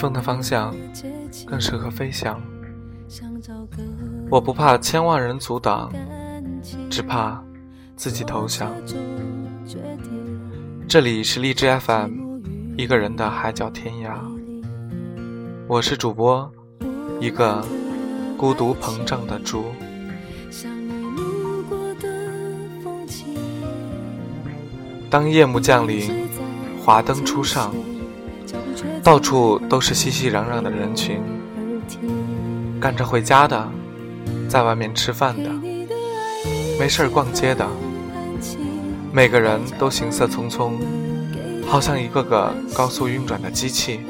[0.00, 0.74] 风的方向
[1.46, 2.40] 更适合飞翔。
[4.30, 5.92] 我不怕千万人阻挡，
[6.88, 7.44] 只怕
[7.96, 8.72] 自己投降。
[10.88, 12.12] 这里是荔枝 FM，
[12.78, 14.14] 一个人的海角天涯。
[15.68, 16.50] 我是主播，
[17.20, 17.62] 一个
[18.38, 19.66] 孤独膨胀的猪。
[25.10, 26.26] 当夜幕降临，
[26.82, 27.74] 华灯初上，
[29.02, 31.20] 到处都是熙熙攘攘的人群，
[32.80, 33.68] 赶着回家的。
[34.48, 35.48] 在外面吃饭的，
[36.76, 37.64] 没事逛街的，
[39.12, 40.72] 每个人都行色匆匆，
[41.68, 44.00] 好像一个个高速运转的机器，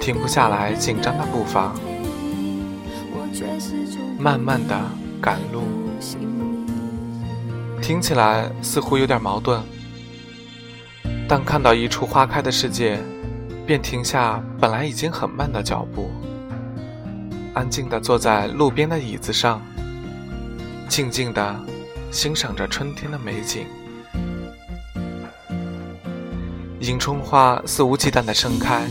[0.00, 1.72] 停不下来紧张的步伐，
[4.18, 4.76] 慢慢的
[5.20, 5.62] 赶路，
[7.80, 9.60] 听起来似乎有点矛盾。
[11.28, 12.98] 但看到一处花开的世界，
[13.66, 16.08] 便停下本来已经很慢的脚步。
[17.52, 19.60] 安静地坐在路边的椅子上，
[20.88, 21.56] 静静地
[22.12, 23.66] 欣赏着春天的美景。
[26.80, 28.86] 迎春花肆无忌惮地盛开，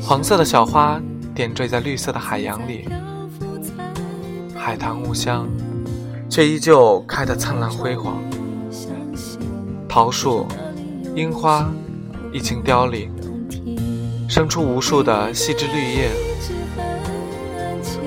[0.00, 1.00] 黄色的小花
[1.34, 2.88] 点缀在绿色的海洋里，
[4.54, 5.48] 海棠无香，
[6.28, 8.22] 却依旧开得灿烂辉煌。
[9.88, 10.46] 桃树、
[11.16, 11.68] 樱花
[12.32, 13.10] 已经凋零，
[14.36, 16.10] 生出无数的细枝绿叶。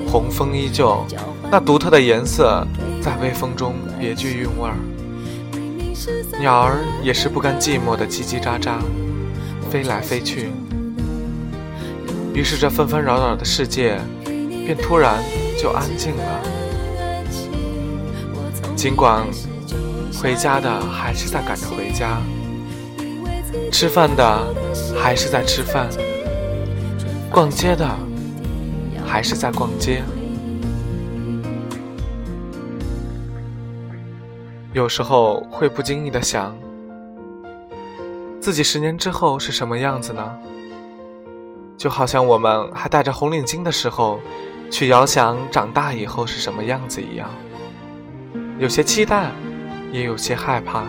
[0.06, 1.04] 红枫依旧，
[1.50, 2.64] 那独特的颜色
[3.02, 4.76] 在微风中别具韵味儿。
[6.38, 8.74] 鸟儿也是不甘寂寞的叽叽喳喳，
[9.72, 10.52] 飞来飞去。
[12.32, 15.20] 于是这纷纷扰扰的世界，便突然
[15.60, 16.40] 就安静了。
[18.76, 19.26] 尽管
[20.22, 22.22] 回家的还是在赶着回家，
[23.72, 24.54] 吃饭的
[24.96, 25.88] 还是在吃饭，
[27.30, 27.88] 逛街的。
[29.06, 30.04] 还是在逛街。
[34.72, 36.56] 有时候会不经意的想，
[38.40, 40.38] 自己十年之后是什么样子呢？
[41.76, 44.20] 就好像我们还戴着红领巾的时候，
[44.70, 47.28] 去遥想长大以后是什么样子一样。
[48.60, 49.32] 有些期待，
[49.90, 50.84] 也有些害怕。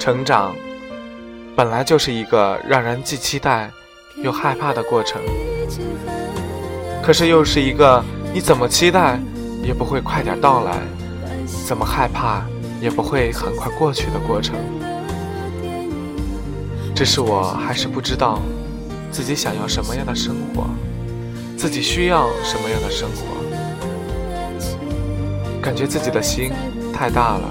[0.00, 0.52] 成长，
[1.58, 3.68] 本来就是一个让人既期待。
[4.20, 5.22] 又害怕的过程，
[7.00, 8.04] 可是又是一个
[8.34, 9.16] 你怎么期待
[9.62, 10.76] 也不会快点到来，
[11.64, 12.42] 怎么害怕
[12.80, 14.56] 也不会很快过去的过程。
[16.96, 18.40] 只是我还是不知道
[19.12, 20.66] 自己想要什么样的生活，
[21.56, 23.22] 自己需要什么样的生活。
[25.62, 26.50] 感觉自己的心
[26.92, 27.48] 太大了，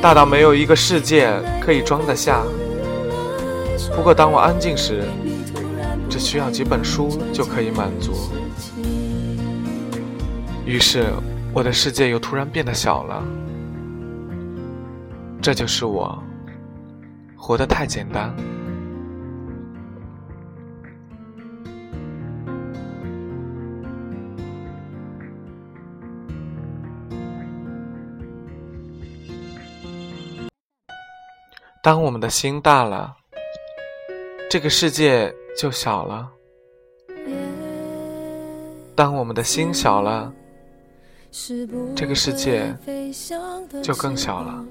[0.00, 2.42] 大到没有一个世界可以装得下。
[3.94, 5.04] 不过，当我安静时，
[6.08, 8.12] 只需要几本书就可以满足。
[10.64, 11.06] 于是，
[11.52, 13.22] 我的世界又突然变得小了。
[15.40, 16.22] 这就是我，
[17.36, 18.34] 活得太简单。
[31.82, 33.16] 当我们的心大了。
[34.48, 36.30] 这个世界就小了。
[38.94, 40.32] 当我们的心小了，
[41.96, 42.72] 这个世界
[43.82, 44.64] 就更小了。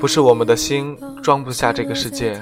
[0.00, 2.40] 不是我们的心装不下这个世界，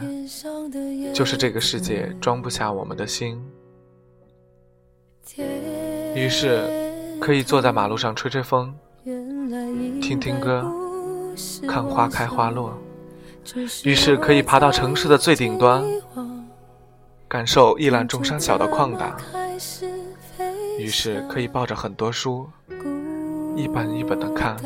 [1.13, 3.43] 就是这个世界装不下我们的心。
[6.15, 6.63] 于是，
[7.21, 8.73] 可以坐在马路上吹吹风，
[9.05, 10.63] 听听歌，
[11.69, 12.77] 看花开花落。
[13.85, 15.85] 于是可以爬到城市的最顶端，
[17.29, 19.17] 感受一览众山小的旷达。
[20.79, 22.49] 于是可以抱着很多书，
[23.55, 24.57] 一本一本的看，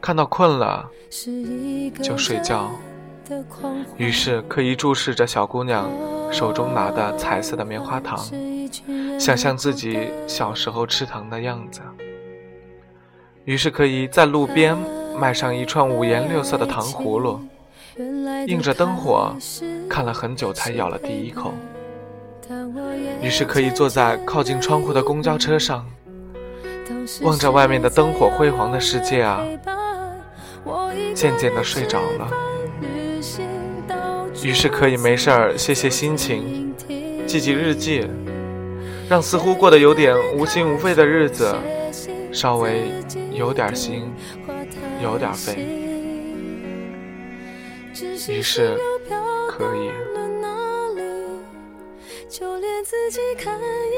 [0.00, 0.88] 看到困了
[2.02, 2.70] 就睡觉。
[3.96, 5.88] 于是可以注视着小姑娘
[6.32, 8.18] 手中拿的彩色的棉花糖，
[9.18, 11.80] 想象自己小时候吃糖的样子。
[13.44, 14.76] 于是可以在路边
[15.20, 17.38] 卖上一串五颜六色的糖葫芦。
[18.46, 19.34] 映着灯火，
[19.88, 21.52] 看了很久才咬了第一口。
[23.20, 25.84] 于是可以坐在靠近窗户的公交车上，
[27.20, 29.44] 望着外面的灯火辉煌的世界啊，
[31.14, 32.30] 渐渐的睡着了。
[34.42, 36.74] 于是可以没事儿写写心情，
[37.26, 38.08] 记记日记，
[39.08, 41.54] 让似乎过得有点无心无肺的日子，
[42.32, 42.90] 稍微
[43.32, 44.10] 有点心，
[45.02, 45.54] 有点肺。
[48.28, 48.76] 于是，
[49.48, 49.90] 可以。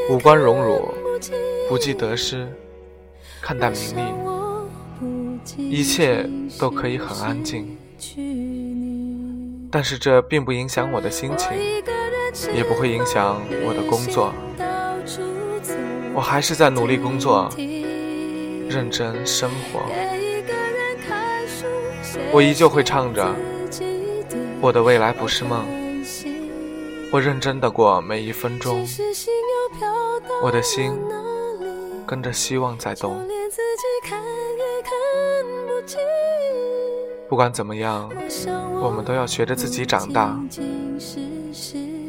[0.08, 0.92] 五官荣辱，
[1.68, 2.48] 不计得失，
[3.40, 3.80] 看淡名
[5.56, 6.28] 利，一切
[6.58, 7.76] 都可以很安静。
[9.70, 11.50] 但是这并不影响我的心情，
[12.54, 14.32] 也不会影响我的工作。
[16.14, 17.48] 我还是在努力工作，
[18.68, 19.80] 认真生活。
[22.34, 23.30] 我依旧会唱着，
[24.58, 25.66] 我的未来不是梦。
[27.12, 28.86] 我认真的过每一分钟，
[30.42, 30.98] 我的心
[32.06, 33.22] 跟着希望在动。
[37.28, 38.10] 不管怎么样，
[38.80, 40.34] 我们都要学着自己长大，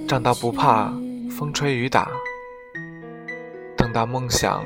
[0.08, 0.94] 长到不怕
[1.38, 2.10] 风吹雨打，
[3.76, 4.64] 等到梦想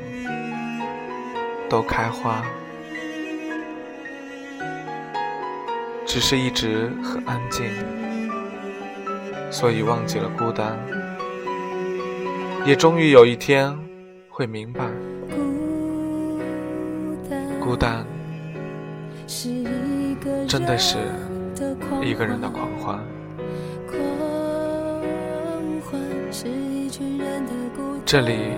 [1.68, 2.44] 都开花。
[6.08, 7.66] 只是一直很安静。
[9.50, 10.78] 所以忘记了孤单，
[12.64, 13.76] 也终于有一天
[14.30, 14.84] 会明白，
[17.60, 18.06] 孤单
[20.46, 20.96] 真的是
[22.02, 22.98] 一个人的狂欢。
[28.06, 28.52] 这里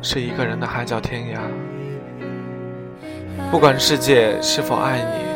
[0.00, 1.40] 是一个人的海角天涯，
[3.50, 5.33] 不管世界是否爱你，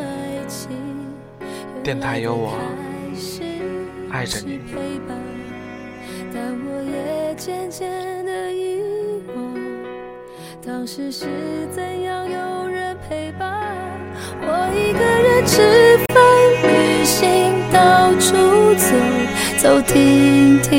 [1.83, 2.57] 电台有我。
[4.11, 4.59] 爱着你，
[6.33, 7.89] 但我也渐渐
[8.25, 8.81] 的遗
[9.35, 9.55] 忘，
[10.65, 11.25] 当时是
[11.71, 13.71] 怎样有人陪伴。
[14.41, 16.21] 我一个人吃饭、
[16.63, 17.27] 旅行、
[17.71, 18.35] 到处
[18.75, 18.95] 走
[19.57, 20.77] 走停停，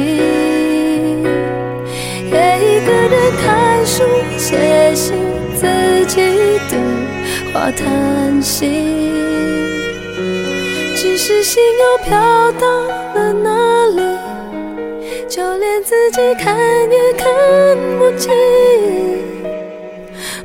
[2.27, 4.03] 也一个人看书、
[4.37, 5.15] 写信，
[5.55, 5.67] 自
[6.07, 6.21] 己
[6.69, 6.73] 的
[7.53, 9.80] 话叹息。
[11.23, 12.19] 是心又飘
[12.53, 12.67] 到
[13.15, 13.51] 了哪
[13.89, 14.01] 里，
[15.29, 16.57] 就连自己看
[16.91, 17.29] 也看
[17.99, 18.33] 不清。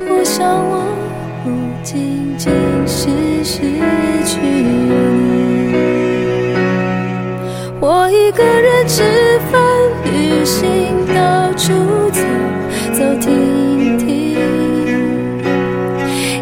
[0.06, 0.84] 我想我
[1.42, 1.50] 不
[1.82, 2.52] 仅仅
[2.86, 3.08] 是
[3.42, 3.62] 失
[4.26, 4.92] 去你，
[7.80, 9.02] 我一个人吃
[9.50, 9.58] 饭、
[10.04, 11.72] 旅行、到处
[12.12, 12.20] 走
[12.92, 14.36] 走停停，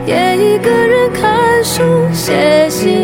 [0.05, 3.04] 也一个人看书、写信。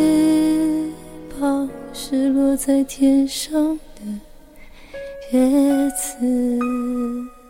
[2.63, 4.01] 在天上的
[5.31, 7.40] 叶子。